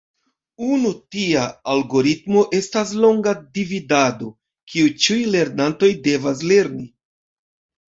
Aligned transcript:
Unu 0.77 0.93
tia 1.15 1.43
algoritmo 1.73 2.43
estas 2.61 2.95
longa 3.05 3.37
dividado, 3.61 4.33
kiu 4.73 4.93
ĉiuj 5.05 5.23
lernantoj 5.39 5.95
devas 6.13 6.47
lerni. 6.53 6.93